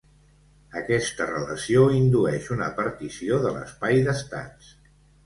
[0.79, 4.73] Aquesta relació indueix una partició de l'espai d'estats.